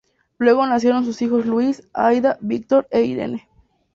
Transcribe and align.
Luego 0.39 0.65
nacieron 0.65 1.05
sus 1.05 1.21
hijos 1.21 1.45
Luis, 1.45 1.87
Aida, 1.93 2.39
Víctor 2.41 2.87
e 2.89 3.03
Irene. 3.03 3.47